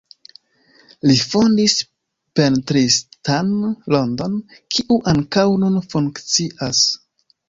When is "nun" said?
5.65-5.77